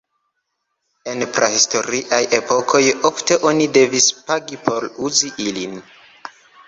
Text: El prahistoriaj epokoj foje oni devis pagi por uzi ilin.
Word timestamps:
El 1.11 1.19
prahistoriaj 1.35 2.21
epokoj 2.37 2.81
foje 3.03 3.37
oni 3.51 3.67
devis 3.79 4.09
pagi 4.31 4.59
por 4.67 4.89
uzi 5.11 5.35
ilin. 5.51 5.77